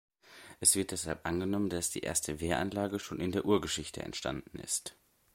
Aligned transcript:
Es 0.59 0.75
wird 0.75 0.89
deshalb 0.89 1.27
angenommen, 1.27 1.69
dass 1.69 1.91
die 1.91 1.99
erste 1.99 2.39
Wehranlage 2.41 2.97
schon 2.97 3.19
in 3.19 3.31
der 3.31 3.45
Urgeschichte 3.45 4.01
entstanden 4.01 4.57
ist. 4.57 4.97